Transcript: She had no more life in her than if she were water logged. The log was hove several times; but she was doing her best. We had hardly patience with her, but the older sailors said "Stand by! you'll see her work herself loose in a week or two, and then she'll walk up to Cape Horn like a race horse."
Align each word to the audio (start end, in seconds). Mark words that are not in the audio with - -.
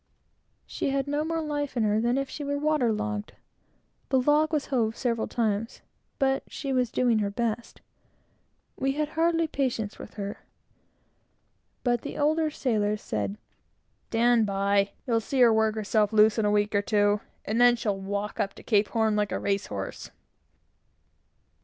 She 0.65 0.89
had 0.89 1.05
no 1.07 1.23
more 1.23 1.43
life 1.43 1.77
in 1.77 1.83
her 1.83 2.01
than 2.01 2.17
if 2.17 2.27
she 2.27 2.43
were 2.43 2.57
water 2.57 2.91
logged. 2.91 3.33
The 4.09 4.19
log 4.19 4.51
was 4.51 4.65
hove 4.65 4.97
several 4.97 5.27
times; 5.27 5.83
but 6.17 6.41
she 6.47 6.73
was 6.73 6.89
doing 6.89 7.19
her 7.19 7.29
best. 7.29 7.81
We 8.75 8.93
had 8.93 9.09
hardly 9.09 9.45
patience 9.45 9.99
with 9.99 10.15
her, 10.15 10.39
but 11.83 12.01
the 12.01 12.17
older 12.17 12.49
sailors 12.49 12.99
said 13.03 13.37
"Stand 14.09 14.47
by! 14.47 14.93
you'll 15.05 15.21
see 15.21 15.39
her 15.41 15.53
work 15.53 15.75
herself 15.75 16.11
loose 16.11 16.39
in 16.39 16.45
a 16.45 16.51
week 16.51 16.73
or 16.73 16.81
two, 16.81 17.21
and 17.45 17.61
then 17.61 17.75
she'll 17.75 18.01
walk 18.01 18.39
up 18.39 18.55
to 18.55 18.63
Cape 18.63 18.87
Horn 18.87 19.15
like 19.15 19.31
a 19.31 19.37
race 19.37 19.67
horse." 19.67 20.09